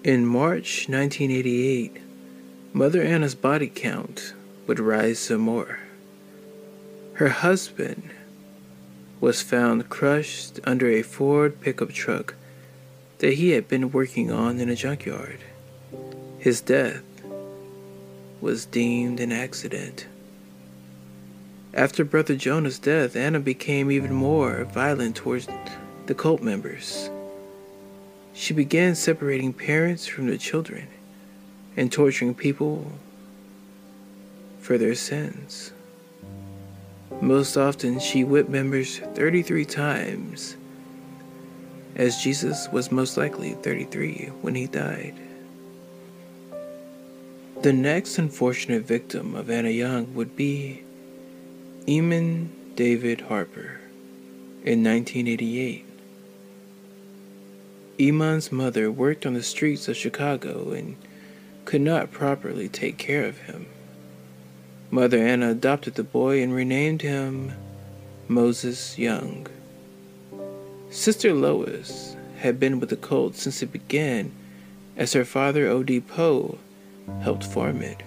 In 0.02 0.26
March 0.26 0.88
1988, 0.88 1.98
Mother 2.76 3.04
Anna's 3.04 3.36
body 3.36 3.70
count 3.72 4.34
would 4.66 4.80
rise 4.80 5.20
some 5.20 5.42
more. 5.42 5.78
Her 7.12 7.28
husband 7.28 8.10
was 9.20 9.42
found 9.42 9.88
crushed 9.88 10.58
under 10.64 10.88
a 10.88 11.02
Ford 11.02 11.60
pickup 11.60 11.92
truck 11.92 12.34
that 13.18 13.34
he 13.34 13.50
had 13.50 13.68
been 13.68 13.92
working 13.92 14.32
on 14.32 14.58
in 14.58 14.68
a 14.68 14.74
junkyard. 14.74 15.38
His 16.40 16.60
death 16.60 17.04
was 18.40 18.66
deemed 18.66 19.20
an 19.20 19.30
accident. 19.30 20.08
After 21.74 22.04
Brother 22.04 22.34
Jonah's 22.34 22.80
death, 22.80 23.14
Anna 23.14 23.38
became 23.38 23.88
even 23.92 24.12
more 24.12 24.64
violent 24.64 25.14
towards 25.14 25.46
the 26.06 26.14
cult 26.16 26.42
members. 26.42 27.08
She 28.32 28.52
began 28.52 28.96
separating 28.96 29.52
parents 29.52 30.08
from 30.08 30.26
the 30.26 30.38
children 30.38 30.88
and 31.76 31.90
torturing 31.90 32.34
people 32.34 32.92
for 34.60 34.78
their 34.78 34.94
sins. 34.94 35.72
Most 37.20 37.56
often, 37.56 38.00
she 38.00 38.24
whipped 38.24 38.50
members 38.50 38.98
33 38.98 39.64
times, 39.64 40.56
as 41.96 42.22
Jesus 42.22 42.68
was 42.70 42.90
most 42.90 43.16
likely 43.16 43.52
33 43.52 44.30
when 44.40 44.54
he 44.54 44.66
died. 44.66 45.14
The 47.62 47.72
next 47.72 48.18
unfortunate 48.18 48.82
victim 48.82 49.34
of 49.34 49.48
Anna 49.48 49.70
Young 49.70 50.14
would 50.14 50.36
be 50.36 50.82
Eamon 51.86 52.48
David 52.74 53.22
Harper 53.22 53.80
in 54.64 54.82
1988. 54.82 55.84
Eamon's 57.98 58.50
mother 58.50 58.90
worked 58.90 59.24
on 59.24 59.34
the 59.34 59.42
streets 59.42 59.86
of 59.88 59.96
Chicago 59.96 60.72
and 60.72 60.96
could 61.64 61.80
not 61.80 62.12
properly 62.12 62.68
take 62.68 62.98
care 62.98 63.24
of 63.24 63.38
him. 63.38 63.66
Mother 64.90 65.18
Anna 65.18 65.50
adopted 65.50 65.94
the 65.94 66.04
boy 66.04 66.42
and 66.42 66.54
renamed 66.54 67.02
him 67.02 67.52
Moses 68.28 68.98
Young. 68.98 69.46
Sister 70.90 71.32
Lois 71.34 72.16
had 72.38 72.60
been 72.60 72.78
with 72.78 72.90
the 72.90 72.96
cult 72.96 73.34
since 73.34 73.62
it 73.62 73.72
began, 73.72 74.32
as 74.96 75.12
her 75.12 75.24
father 75.24 75.66
O.D. 75.66 76.00
Poe 76.02 76.58
helped 77.22 77.44
form 77.44 77.82
it. 77.82 78.02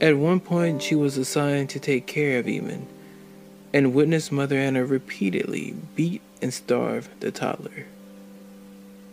At 0.00 0.16
one 0.16 0.40
point, 0.40 0.82
she 0.82 0.94
was 0.94 1.16
assigned 1.16 1.70
to 1.70 1.80
take 1.80 2.06
care 2.06 2.38
of 2.38 2.46
Eamon 2.46 2.86
and 3.72 3.94
witnessed 3.94 4.32
Mother 4.32 4.56
Anna 4.58 4.84
repeatedly 4.84 5.74
beat 5.94 6.20
and 6.40 6.52
starve 6.52 7.08
the 7.20 7.30
toddler. 7.30 7.86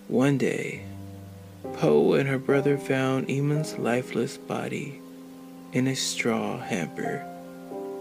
One 0.08 0.38
day, 0.38 0.84
Poe 1.74 2.14
and 2.14 2.30
her 2.30 2.40
brother 2.40 2.78
found 2.78 3.28
Eamon's 3.28 3.78
lifeless 3.78 4.38
body 4.38 5.02
in 5.74 5.88
a 5.88 5.96
straw 5.96 6.58
hamper 6.58 7.26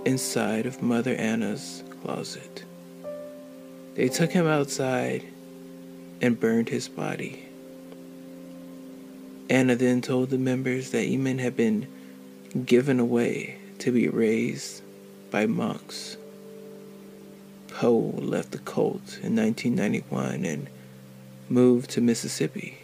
inside 0.05 0.65
of 0.65 0.81
Mother 0.81 1.15
Anna's 1.17 1.83
closet. 2.03 2.65
They 3.95 4.09
took 4.09 4.31
him 4.31 4.47
outside 4.47 5.25
and 6.21 6.39
burned 6.39 6.69
his 6.69 6.89
body. 6.89 7.47
Anna 9.51 9.75
then 9.75 10.03
told 10.03 10.31
the 10.31 10.39
members 10.39 10.91
that 10.91 11.07
Eamon 11.07 11.41
had 11.41 11.57
been 11.57 11.89
given 12.65 13.01
away 13.01 13.59
to 13.81 13.91
be 13.91 14.09
raised 14.09 14.83
by 15.31 15.47
monks. 15.47 16.17
Poe 17.69 18.15
left 18.19 18.53
the 18.53 18.59
cult 18.59 19.19
in 19.23 19.35
1991 19.35 20.45
and 20.45 20.69
moved 21.49 21.91
to 21.91 22.01
Mississippi. 22.01 22.79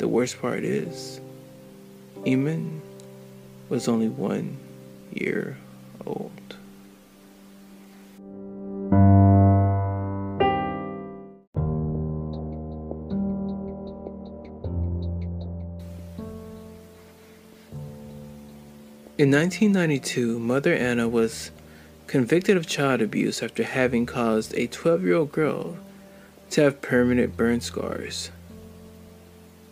The 0.00 0.08
worst 0.08 0.40
part 0.40 0.64
is, 0.64 1.20
Eamon 2.24 2.80
was 3.68 3.86
only 3.86 4.08
one 4.08 4.56
year 5.12 5.58
old. 6.06 6.32
In 19.18 19.30
1992, 19.30 20.38
Mother 20.38 20.72
Anna 20.72 21.06
was 21.06 21.50
convicted 22.06 22.56
of 22.56 22.66
child 22.66 23.02
abuse 23.02 23.42
after 23.42 23.64
having 23.64 24.06
caused 24.06 24.54
a 24.54 24.66
12 24.66 25.04
year 25.04 25.16
old 25.16 25.30
girl 25.30 25.76
to 26.52 26.62
have 26.62 26.80
permanent 26.80 27.36
burn 27.36 27.60
scars. 27.60 28.30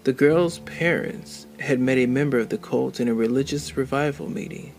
The 0.05 0.12
girl's 0.12 0.61
parents 0.61 1.47
had 1.59 1.81
met 1.81 1.99
a 1.99 2.07
member 2.07 2.38
of 2.38 2.49
the 2.49 2.59
cult 2.59 3.00
in 3.00 3.09
a 3.09 3.14
religious 3.14 3.76
revival 3.76 4.31
meeting. 4.31 4.73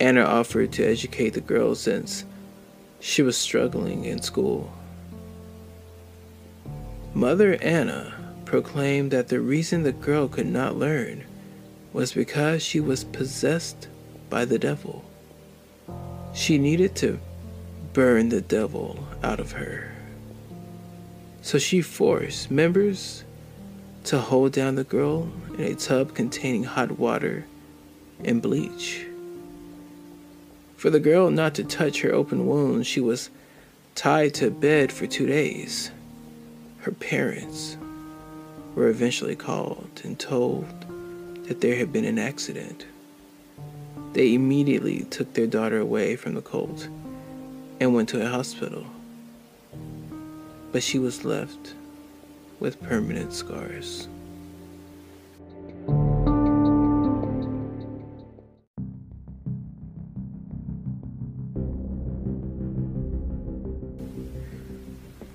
Anna 0.00 0.22
offered 0.22 0.72
to 0.72 0.84
educate 0.84 1.30
the 1.30 1.40
girl 1.40 1.74
since 1.74 2.24
she 2.98 3.22
was 3.22 3.36
struggling 3.36 4.04
in 4.04 4.20
school. 4.20 4.72
Mother 7.14 7.56
Anna 7.62 8.12
proclaimed 8.44 9.10
that 9.12 9.28
the 9.28 9.40
reason 9.40 9.82
the 9.82 9.92
girl 9.92 10.28
could 10.28 10.46
not 10.46 10.76
learn 10.76 11.24
was 11.92 12.12
because 12.12 12.62
she 12.62 12.80
was 12.80 13.04
possessed 13.04 13.88
by 14.28 14.44
the 14.44 14.58
devil. 14.58 15.04
She 16.34 16.58
needed 16.58 16.96
to 16.96 17.20
burn 17.92 18.30
the 18.30 18.40
devil 18.40 19.06
out 19.22 19.40
of 19.40 19.52
her. 19.52 19.92
So 21.42 21.58
she 21.58 21.82
forced 21.82 22.50
members 22.50 23.24
to 24.04 24.18
hold 24.18 24.52
down 24.52 24.74
the 24.74 24.84
girl 24.84 25.30
in 25.54 25.60
a 25.60 25.74
tub 25.74 26.14
containing 26.14 26.64
hot 26.64 26.98
water 26.98 27.46
and 28.24 28.42
bleach. 28.42 29.06
For 30.76 30.90
the 30.90 31.00
girl 31.00 31.30
not 31.30 31.54
to 31.54 31.64
touch 31.64 32.00
her 32.02 32.12
open 32.12 32.46
wounds, 32.46 32.86
she 32.86 33.00
was 33.00 33.30
tied 33.94 34.34
to 34.34 34.48
a 34.48 34.50
bed 34.50 34.90
for 34.90 35.06
two 35.06 35.26
days. 35.26 35.92
Her 36.80 36.92
parents 36.92 37.76
were 38.74 38.88
eventually 38.88 39.36
called 39.36 40.00
and 40.02 40.18
told 40.18 40.66
that 41.44 41.60
there 41.60 41.76
had 41.76 41.92
been 41.92 42.04
an 42.04 42.18
accident. 42.18 42.86
They 44.14 44.34
immediately 44.34 45.04
took 45.04 45.34
their 45.34 45.46
daughter 45.46 45.78
away 45.78 46.16
from 46.16 46.34
the 46.34 46.42
cult 46.42 46.88
and 47.80 47.94
went 47.94 48.08
to 48.10 48.24
a 48.24 48.28
hospital. 48.28 48.86
But 50.72 50.82
she 50.82 50.98
was 50.98 51.24
left 51.24 51.74
with 52.62 52.80
permanent 52.80 53.32
scars. 53.32 54.06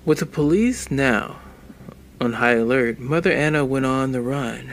With 0.06 0.20
the 0.20 0.26
police 0.26 0.90
now 0.90 1.36
on 2.18 2.32
high 2.32 2.52
alert, 2.52 2.98
Mother 2.98 3.30
Anna 3.30 3.62
went 3.62 3.84
on 3.84 4.12
the 4.12 4.22
run. 4.22 4.72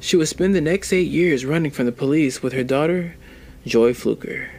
She 0.00 0.18
would 0.18 0.28
spend 0.28 0.54
the 0.54 0.60
next 0.60 0.92
eight 0.92 1.08
years 1.08 1.46
running 1.46 1.70
from 1.70 1.86
the 1.86 1.92
police 1.92 2.42
with 2.42 2.52
her 2.52 2.62
daughter, 2.62 3.16
Joy 3.64 3.94
Fluker, 3.94 4.50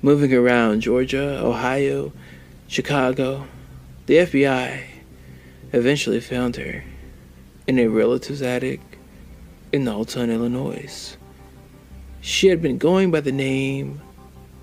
moving 0.00 0.32
around 0.32 0.82
Georgia, 0.82 1.44
Ohio, 1.44 2.12
Chicago. 2.68 3.48
The 4.06 4.18
FBI 4.18 4.95
eventually 5.76 6.20
found 6.20 6.56
her 6.56 6.82
in 7.66 7.78
a 7.78 7.86
relative's 7.86 8.40
attic 8.40 8.80
in 9.72 9.86
Alton, 9.86 10.30
Illinois. 10.30 11.16
She 12.22 12.46
had 12.48 12.62
been 12.62 12.78
going 12.78 13.10
by 13.10 13.20
the 13.20 13.32
name 13.32 14.00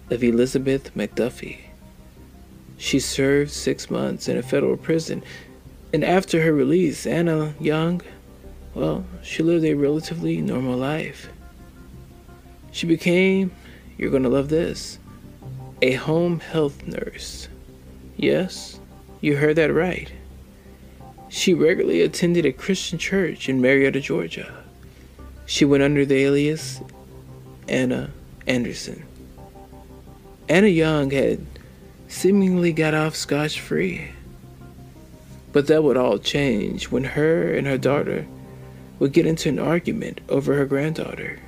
of 0.09 0.23
Elizabeth 0.23 0.93
McDuffie. 0.95 1.59
She 2.77 2.99
served 2.99 3.51
six 3.51 3.91
months 3.91 4.27
in 4.27 4.37
a 4.37 4.43
federal 4.43 4.75
prison, 4.75 5.23
and 5.93 6.03
after 6.03 6.41
her 6.41 6.51
release, 6.51 7.05
Anna 7.05 7.53
Young, 7.59 8.01
well, 8.73 9.05
she 9.21 9.43
lived 9.43 9.65
a 9.65 9.75
relatively 9.75 10.41
normal 10.41 10.77
life. 10.77 11.29
She 12.71 12.87
became, 12.87 13.51
you're 13.99 14.09
to 14.09 14.29
love 14.29 14.49
this, 14.49 14.97
a 15.83 15.93
home 15.93 16.39
health 16.39 16.87
nurse. 16.87 17.47
Yes, 18.17 18.79
you 19.21 19.37
heard 19.37 19.57
that 19.57 19.71
right. 19.71 20.11
She 21.33 21.55
regularly 21.55 22.01
attended 22.01 22.45
a 22.45 22.53
Christian 22.53 22.99
church 22.99 23.49
in 23.49 23.59
Marietta, 23.59 24.01
Georgia. 24.01 24.53
She 25.47 25.65
went 25.65 25.81
under 25.81 26.05
the 26.05 26.23
alias 26.23 26.79
Anna 27.67 28.11
Anderson. 28.45 29.03
Anna 30.47 30.67
Young 30.67 31.09
had 31.09 31.43
seemingly 32.07 32.71
got 32.71 32.93
off 32.93 33.15
scotch 33.15 33.59
free. 33.59 34.11
But 35.51 35.65
that 35.65 35.83
would 35.83 35.97
all 35.97 36.19
change 36.19 36.91
when 36.91 37.03
her 37.03 37.51
and 37.51 37.65
her 37.65 37.79
daughter 37.79 38.27
would 38.99 39.11
get 39.11 39.25
into 39.25 39.49
an 39.49 39.57
argument 39.57 40.21
over 40.29 40.53
her 40.53 40.67
granddaughter. 40.67 41.39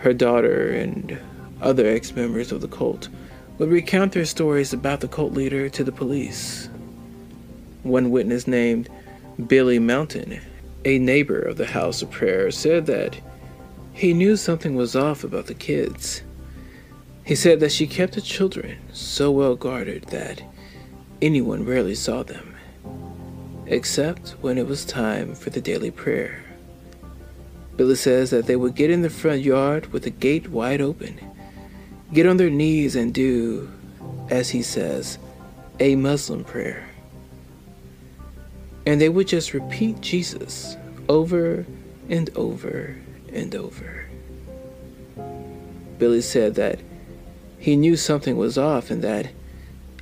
Her 0.00 0.12
daughter 0.12 0.68
and 0.68 1.18
other 1.62 1.86
ex 1.86 2.14
members 2.14 2.52
of 2.52 2.60
the 2.60 2.68
cult 2.68 3.08
would 3.56 3.70
recount 3.70 4.12
their 4.12 4.26
stories 4.26 4.74
about 4.74 5.00
the 5.00 5.08
cult 5.08 5.32
leader 5.32 5.70
to 5.70 5.82
the 5.82 5.90
police. 5.90 6.68
One 7.82 8.10
witness 8.10 8.46
named 8.46 8.88
Billy 9.46 9.78
Mountain, 9.78 10.40
a 10.84 10.98
neighbor 10.98 11.38
of 11.38 11.56
the 11.56 11.66
House 11.66 12.02
of 12.02 12.10
Prayer, 12.10 12.50
said 12.50 12.86
that 12.86 13.18
he 13.92 14.14
knew 14.14 14.36
something 14.36 14.74
was 14.74 14.96
off 14.96 15.24
about 15.24 15.46
the 15.46 15.54
kids 15.54 16.22
he 17.24 17.34
said 17.36 17.60
that 17.60 17.72
she 17.72 17.86
kept 17.86 18.14
the 18.14 18.20
children 18.20 18.78
so 18.92 19.30
well 19.30 19.54
guarded 19.54 20.04
that 20.06 20.42
anyone 21.20 21.64
rarely 21.64 21.94
saw 21.94 22.22
them, 22.22 22.56
except 23.66 24.30
when 24.40 24.58
it 24.58 24.66
was 24.66 24.84
time 24.84 25.34
for 25.34 25.50
the 25.50 25.60
daily 25.60 25.90
prayer. 25.90 26.42
Billy 27.76 27.94
says 27.94 28.30
that 28.30 28.46
they 28.46 28.56
would 28.56 28.74
get 28.74 28.90
in 28.90 29.02
the 29.02 29.10
front 29.10 29.42
yard 29.42 29.92
with 29.92 30.02
the 30.02 30.10
gate 30.10 30.48
wide 30.48 30.80
open, 30.80 31.18
get 32.12 32.26
on 32.26 32.36
their 32.36 32.50
knees 32.50 32.96
and 32.96 33.14
do, 33.14 33.70
as 34.28 34.50
he 34.50 34.62
says, 34.62 35.18
a 35.78 35.94
Muslim 35.94 36.44
prayer. 36.44 36.88
And 38.84 39.00
they 39.00 39.08
would 39.08 39.28
just 39.28 39.54
repeat 39.54 40.00
Jesus 40.00 40.76
over 41.08 41.66
and 42.08 42.30
over 42.36 42.96
and 43.32 43.54
over. 43.54 44.06
Billy 45.98 46.20
said 46.20 46.56
that 46.56 46.80
he 47.58 47.76
knew 47.76 47.96
something 47.96 48.36
was 48.36 48.58
off 48.58 48.90
and 48.90 49.02
that 49.02 49.30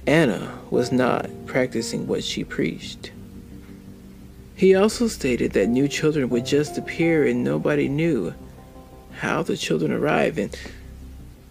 Anna 0.07 0.59
was 0.71 0.91
not 0.91 1.29
practicing 1.47 2.07
what 2.07 2.25
she 2.25 2.43
preached. 2.43 3.13
He 4.55 4.75
also 4.75 5.09
stated 5.09 5.53
that 5.53 5.69
new 5.69 5.89
children 5.89 6.29
would 6.31 6.47
just 6.47 6.79
appear 6.79 7.27
and 7.27 7.45
nobody 7.45 7.89
knew 7.89 8.35
how 9.13 9.43
the 9.43 9.57
children 9.57 9.93
arrived, 9.93 10.39
and 10.39 10.59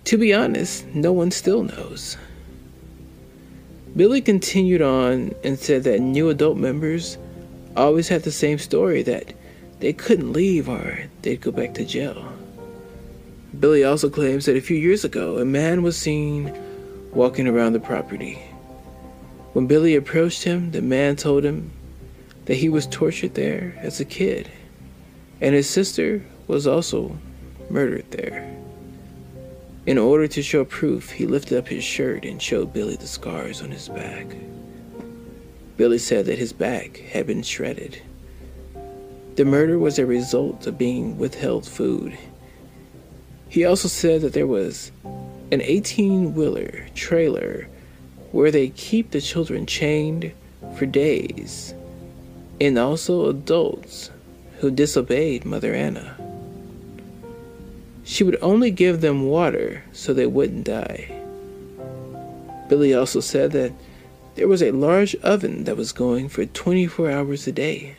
to 0.06 0.18
be 0.18 0.34
honest, 0.34 0.86
no 0.88 1.12
one 1.12 1.32
still 1.32 1.64
knows. 1.64 2.18
Billy 3.96 4.22
continued 4.22 4.82
on 4.82 5.34
and 5.44 5.58
said 5.58 5.84
that 5.84 6.00
new 6.00 6.30
adult 6.30 6.58
members 6.58 7.18
always 7.76 8.08
had 8.08 8.24
the 8.24 8.32
same 8.32 8.60
story 8.60 9.02
that 9.04 9.34
they 9.80 9.94
couldn't 9.94 10.34
leave 10.34 10.70
or 10.70 11.06
they'd 11.22 11.42
go 11.42 11.52
back 11.52 11.74
to 11.74 11.86
jail. 11.86 12.32
Billy 13.60 13.84
also 13.84 14.10
claims 14.10 14.46
that 14.46 14.56
a 14.56 14.62
few 14.62 14.78
years 14.78 15.04
ago, 15.04 15.40
a 15.40 15.46
man 15.46 15.82
was 15.82 15.98
seen 15.98 16.54
walking 17.14 17.48
around 17.48 17.74
the 17.74 17.80
property. 17.80 18.36
When 19.54 19.66
Billy 19.66 19.96
approached 19.96 20.44
him, 20.44 20.72
the 20.72 20.82
man 20.82 21.16
told 21.16 21.44
him 21.44 21.72
that 22.46 22.56
he 22.56 22.70
was 22.70 22.86
tortured 22.88 23.34
there 23.34 23.76
as 23.80 24.00
a 24.00 24.06
kid, 24.06 24.50
and 25.42 25.56
his 25.56 25.70
sister 25.70 26.24
was 26.48 26.68
also 26.68 27.18
murdered 27.70 28.10
there. 28.12 28.56
In 29.90 29.98
order 29.98 30.28
to 30.28 30.42
show 30.44 30.64
proof, 30.64 31.10
he 31.10 31.26
lifted 31.26 31.58
up 31.58 31.68
his 31.68 31.84
shirt 31.84 32.24
and 32.24 32.42
showed 32.42 32.72
Billy 32.72 32.96
the 32.96 33.08
scars 33.08 33.62
on 33.62 33.72
his 33.72 33.90
back. 33.90 34.28
Billy 35.78 35.98
said 35.98 36.26
that 36.28 36.38
his 36.38 36.54
back 36.54 36.98
had 36.98 37.26
been 37.26 37.42
shredded. 37.42 38.02
The 39.36 39.46
murder 39.46 39.80
was 39.80 39.98
a 39.98 40.06
result 40.06 40.68
of 40.68 40.78
being 40.78 41.18
withheld 41.18 41.66
food 41.68 42.18
he 43.50 43.66
also 43.66 43.88
said 43.88 44.22
that 44.22 44.34
there 44.34 44.48
was 44.48 44.92
an 45.52 45.62
18 45.62 46.36
wheeler 46.36 46.86
trailer 46.94 47.68
where 48.32 48.52
they 48.52 48.70
keep 48.70 49.10
the 49.10 49.20
children 49.20 49.66
chained 49.66 50.32
for 50.78 50.86
days, 50.86 51.74
and 52.62 52.78
also 52.78 53.28
adults 53.28 54.12
who 54.60 54.70
disobeyed 54.70 55.46
Mother 55.46 55.74
Anna. 55.74 56.16
She 58.10 58.24
would 58.24 58.40
only 58.42 58.72
give 58.72 59.02
them 59.02 59.28
water 59.28 59.84
so 59.94 60.16
they 60.16 60.26
wouldn't 60.26 60.64
die. 60.64 61.22
Billy 62.68 62.92
also 62.92 63.20
said 63.20 63.52
that 63.52 63.72
there 64.34 64.48
was 64.48 64.64
a 64.64 64.72
large 64.72 65.14
oven 65.18 65.66
that 65.66 65.78
was 65.78 65.92
going 65.92 66.28
for 66.28 66.44
24 66.44 67.12
hours 67.12 67.46
a 67.46 67.52
day. 67.52 67.98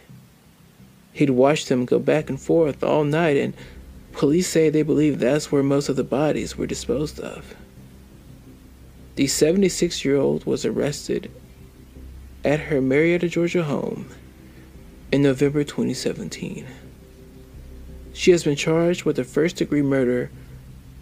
He'd 1.13 1.31
watch 1.31 1.67
them 1.67 1.85
go 1.85 2.01
back 2.01 2.29
and 2.29 2.41
forth 2.41 2.83
all 2.83 3.05
night 3.05 3.37
and 3.37 3.55
Police 4.11 4.49
say 4.49 4.69
they 4.69 4.83
believe 4.83 5.21
that's 5.21 5.53
where 5.53 5.63
most 5.63 5.89
of 5.89 5.95
the 5.95 6.03
bodies 6.03 6.59
were 6.59 6.67
disposed 6.67 7.21
of. 7.21 7.55
The 9.15 9.29
76 9.29 10.05
year 10.05 10.17
old 10.17 10.45
was 10.45 10.65
arrested 10.65 11.31
at 12.45 12.59
her 12.59 12.81
Marietta, 12.81 13.29
Georgia 13.29 13.63
home 13.63 14.11
in 15.13 15.23
November 15.23 15.63
2017. 15.63 16.67
She 18.13 18.31
has 18.33 18.45
been 18.45 18.57
charged 18.57 19.05
with 19.05 19.17
the 19.17 19.25
first 19.25 19.57
degree 19.57 19.83
murder 19.83 20.31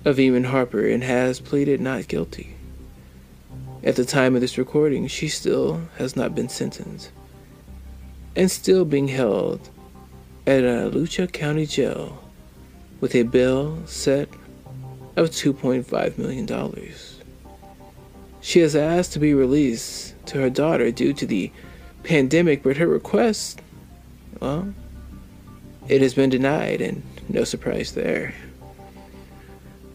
of 0.04 0.16
Eamon 0.16 0.46
Harper 0.46 0.86
and 0.86 1.02
has 1.02 1.40
pleaded 1.40 1.80
not 1.80 2.08
guilty. 2.08 2.56
At 3.82 3.96
the 3.96 4.04
time 4.04 4.34
of 4.34 4.40
this 4.40 4.58
recording, 4.58 5.06
she 5.06 5.28
still 5.28 5.82
has 5.96 6.16
not 6.16 6.34
been 6.34 6.48
sentenced 6.48 7.10
and 8.36 8.50
still 8.50 8.84
being 8.84 9.08
held 9.08 9.68
at 10.46 10.64
Alachua 10.64 11.26
County 11.26 11.66
Jail 11.66 12.22
with 13.00 13.14
a 13.14 13.22
bill 13.24 13.78
set 13.86 14.28
of 15.16 15.30
$2.5 15.30 16.18
million. 16.18 16.46
She 18.40 18.60
has 18.60 18.76
asked 18.76 19.12
to 19.12 19.18
be 19.18 19.34
released 19.34 20.14
to 20.26 20.38
her 20.40 20.50
daughter 20.50 20.90
due 20.90 21.12
to 21.14 21.26
the 21.26 21.50
pandemic, 22.04 22.62
but 22.62 22.76
her 22.76 22.86
request, 22.86 23.60
well, 24.40 24.72
it 25.88 26.02
has 26.02 26.14
been 26.14 26.30
denied, 26.30 26.80
and 26.80 27.02
no 27.28 27.44
surprise 27.44 27.92
there. 27.92 28.34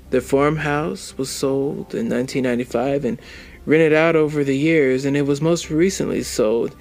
The 0.09 0.21
farmhouse 0.21 1.17
was 1.17 1.29
sold 1.29 1.95
in 1.95 2.09
1995 2.09 3.05
and 3.05 3.21
rented 3.65 3.93
out 3.93 4.15
over 4.15 4.43
the 4.43 4.57
years, 4.57 5.05
and 5.05 5.15
it 5.15 5.23
was 5.23 5.41
most 5.41 5.69
recently 5.69 6.23
sold 6.23 6.75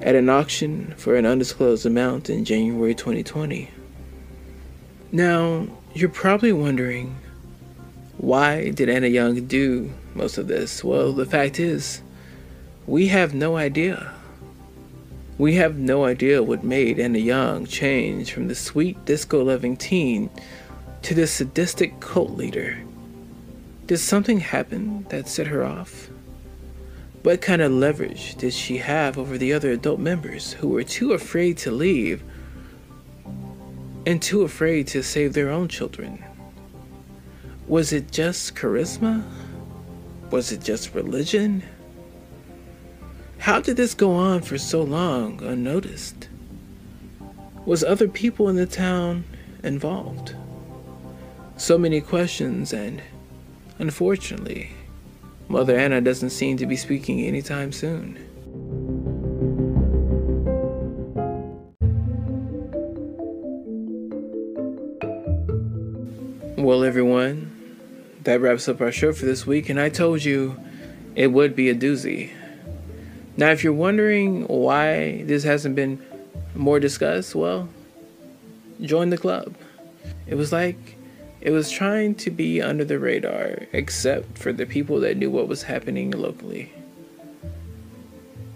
at 0.00 0.14
an 0.14 0.28
auction 0.28 0.94
for 0.96 1.16
an 1.16 1.26
undisclosed 1.26 1.86
amount 1.86 2.28
in 2.28 2.44
January 2.44 2.94
2020. 2.94 3.70
Now, 5.12 5.66
you're 5.94 6.08
probably 6.08 6.52
wondering 6.52 7.16
Why 8.18 8.70
did 8.70 8.88
Anna 8.88 9.08
Young 9.08 9.46
do 9.46 9.92
most 10.14 10.38
of 10.38 10.48
this? 10.48 10.82
Well, 10.82 11.12
the 11.12 11.26
fact 11.26 11.58
is, 11.60 12.02
we 12.86 13.08
have 13.08 13.34
no 13.34 13.56
idea. 13.56 14.12
We 15.38 15.56
have 15.56 15.76
no 15.76 16.06
idea 16.06 16.42
what 16.42 16.64
made 16.64 16.98
Anna 16.98 17.18
Young 17.18 17.66
change 17.66 18.32
from 18.32 18.48
the 18.48 18.54
sweet 18.54 19.04
disco 19.04 19.44
loving 19.44 19.76
teen 19.76 20.30
to 21.02 21.12
the 21.12 21.26
sadistic 21.26 22.00
cult 22.00 22.30
leader. 22.30 22.78
Did 23.86 23.98
something 23.98 24.40
happen 24.40 25.04
that 25.10 25.28
set 25.28 25.46
her 25.48 25.62
off? 25.62 26.08
What 27.22 27.42
kind 27.42 27.60
of 27.60 27.70
leverage 27.70 28.36
did 28.36 28.54
she 28.54 28.78
have 28.78 29.18
over 29.18 29.36
the 29.36 29.52
other 29.52 29.72
adult 29.72 30.00
members 30.00 30.54
who 30.54 30.68
were 30.68 30.84
too 30.84 31.12
afraid 31.12 31.58
to 31.58 31.70
leave 31.70 32.22
and 34.06 34.22
too 34.22 34.40
afraid 34.40 34.86
to 34.88 35.02
save 35.02 35.34
their 35.34 35.50
own 35.50 35.68
children? 35.68 36.24
Was 37.68 37.92
it 37.92 38.10
just 38.10 38.54
charisma? 38.54 39.22
Was 40.30 40.50
it 40.50 40.62
just 40.62 40.94
religion? 40.94 41.62
How 43.46 43.60
did 43.60 43.76
this 43.76 43.94
go 43.94 44.10
on 44.10 44.42
for 44.42 44.58
so 44.58 44.82
long 44.82 45.40
unnoticed? 45.40 46.28
Was 47.64 47.84
other 47.84 48.08
people 48.08 48.48
in 48.48 48.56
the 48.56 48.66
town 48.66 49.22
involved? 49.62 50.34
So 51.56 51.78
many 51.78 52.00
questions, 52.00 52.72
and 52.72 53.00
unfortunately, 53.78 54.70
Mother 55.46 55.78
Anna 55.78 56.00
doesn't 56.00 56.30
seem 56.30 56.56
to 56.56 56.66
be 56.66 56.74
speaking 56.74 57.20
anytime 57.20 57.70
soon. 57.70 58.18
Well, 66.56 66.82
everyone, 66.82 67.52
that 68.24 68.40
wraps 68.40 68.68
up 68.68 68.80
our 68.80 68.90
show 68.90 69.12
for 69.12 69.24
this 69.24 69.46
week, 69.46 69.68
and 69.68 69.78
I 69.78 69.88
told 69.88 70.24
you 70.24 70.58
it 71.14 71.28
would 71.28 71.54
be 71.54 71.70
a 71.70 71.76
doozy. 71.76 72.32
Now, 73.36 73.50
if 73.50 73.62
you're 73.62 73.72
wondering 73.72 74.46
why 74.46 75.22
this 75.24 75.44
hasn't 75.44 75.74
been 75.74 76.02
more 76.54 76.80
discussed, 76.80 77.34
well, 77.34 77.68
join 78.80 79.10
the 79.10 79.18
club. 79.18 79.54
It 80.26 80.36
was 80.36 80.52
like 80.52 80.96
it 81.40 81.50
was 81.50 81.70
trying 81.70 82.14
to 82.16 82.30
be 82.30 82.62
under 82.62 82.84
the 82.84 82.98
radar, 82.98 83.66
except 83.72 84.38
for 84.38 84.52
the 84.52 84.66
people 84.66 85.00
that 85.00 85.16
knew 85.16 85.30
what 85.30 85.48
was 85.48 85.64
happening 85.64 86.10
locally. 86.10 86.72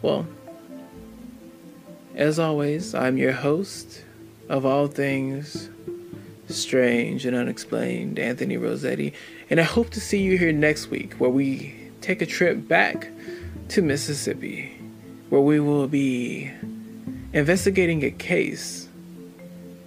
Well, 0.02 0.26
as 2.14 2.38
always, 2.38 2.94
I'm 2.94 3.18
your 3.18 3.32
host 3.32 4.04
of 4.48 4.64
all 4.64 4.86
things 4.86 5.68
strange 6.48 7.26
and 7.26 7.36
unexplained, 7.36 8.18
Anthony 8.18 8.56
Rossetti, 8.56 9.12
and 9.48 9.60
I 9.60 9.64
hope 9.64 9.90
to 9.90 10.00
see 10.00 10.20
you 10.20 10.36
here 10.36 10.52
next 10.52 10.88
week 10.88 11.14
where 11.14 11.30
we 11.30 11.74
take 12.00 12.22
a 12.22 12.26
trip 12.26 12.66
back 12.66 13.08
to 13.70 13.82
Mississippi, 13.82 14.76
where 15.28 15.40
we 15.40 15.60
will 15.60 15.86
be 15.86 16.50
investigating 17.32 18.02
a 18.02 18.10
case 18.10 18.88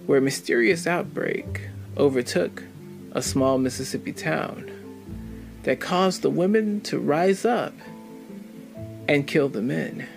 where 0.06 0.18
a 0.18 0.22
mysterious 0.22 0.86
outbreak 0.86 1.68
overtook 1.98 2.62
a 3.12 3.20
small 3.20 3.58
Mississippi 3.58 4.12
town 4.12 4.70
that 5.64 5.80
caused 5.80 6.22
the 6.22 6.30
women 6.30 6.80
to 6.80 6.98
rise 6.98 7.44
up 7.44 7.74
and 9.06 9.26
kill 9.26 9.50
the 9.50 9.60
men. 9.60 10.08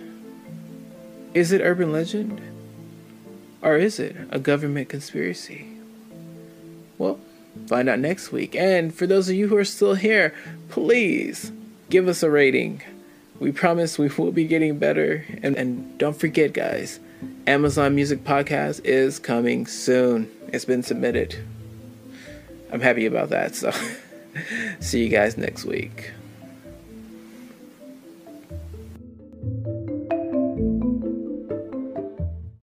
Is 1.34 1.52
it 1.52 1.60
urban 1.60 1.92
legend? 1.92 2.40
Or 3.60 3.76
is 3.76 3.98
it 3.98 4.16
a 4.30 4.38
government 4.38 4.88
conspiracy? 4.88 5.68
Well, 6.96 7.20
find 7.66 7.90
out 7.90 7.98
next 7.98 8.32
week. 8.32 8.56
And 8.56 8.94
for 8.94 9.06
those 9.06 9.28
of 9.28 9.34
you 9.34 9.48
who 9.48 9.58
are 9.58 9.64
still 9.64 9.94
here, 9.94 10.34
please 10.70 11.52
give 11.90 12.08
us 12.08 12.22
a 12.22 12.30
rating. 12.30 12.82
We 13.40 13.52
promise 13.52 13.98
we 13.98 14.08
will 14.08 14.32
be 14.32 14.46
getting 14.46 14.78
better. 14.78 15.24
And, 15.42 15.56
and 15.56 15.96
don't 15.98 16.16
forget, 16.16 16.52
guys, 16.52 16.98
Amazon 17.46 17.94
Music 17.94 18.24
Podcast 18.24 18.84
is 18.84 19.18
coming 19.18 19.66
soon. 19.66 20.30
It's 20.52 20.64
been 20.64 20.82
submitted. 20.82 21.36
I'm 22.72 22.80
happy 22.80 23.06
about 23.06 23.30
that. 23.30 23.54
So, 23.54 23.72
see 24.80 25.04
you 25.04 25.08
guys 25.08 25.36
next 25.36 25.64
week. 25.64 26.12